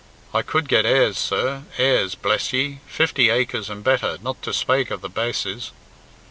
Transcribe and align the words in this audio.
I 0.33 0.41
could 0.41 0.67
get 0.67 0.83
heirs, 0.83 1.19
sir, 1.19 1.61
heirs, 1.77 2.15
bless 2.15 2.51
ye 2.53 2.79
fifty 2.87 3.29
acres 3.29 3.69
and 3.69 3.83
better, 3.83 4.17
not 4.23 4.41
to 4.41 4.51
spake 4.51 4.89
of 4.89 5.01
the 5.01 5.09
bas'es. 5.11 5.69